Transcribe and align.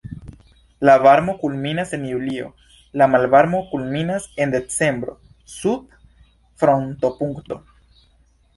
La 0.89 0.93
varmo 1.01 1.35
kulminas 1.41 1.91
en 1.97 2.07
julio, 2.11 2.47
la 3.01 3.09
malvarmo 3.15 3.61
kulminas 3.73 4.27
en 4.45 4.55
decembro 4.57 5.15
sub 5.57 5.97
frostopunkto. 6.63 7.63